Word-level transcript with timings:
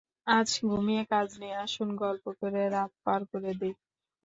আজ 0.31 0.49
ঘুমিয়ে 0.65 1.03
কাজ 1.11 1.27
নেই, 1.41 1.53
আসুন 1.63 1.89
গল্প 2.03 2.25
করে 2.39 2.61
রাত 2.75 2.91
পার 3.05 3.21
করে 3.31 3.51
দিই। 3.59 3.73